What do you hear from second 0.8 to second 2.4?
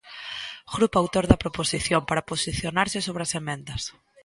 autor da proposición para